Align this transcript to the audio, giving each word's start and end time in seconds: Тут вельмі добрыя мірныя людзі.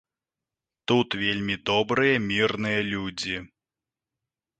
Тут 0.91 1.09
вельмі 1.23 1.57
добрыя 1.71 2.15
мірныя 2.31 2.79
людзі. 2.93 3.35